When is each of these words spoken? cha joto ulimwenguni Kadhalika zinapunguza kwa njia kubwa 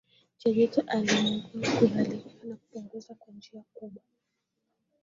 cha 0.37 0.49
joto 0.53 0.81
ulimwenguni 0.93 1.67
Kadhalika 1.67 2.29
zinapunguza 2.41 3.13
kwa 3.15 3.33
njia 3.33 3.63
kubwa 3.73 4.03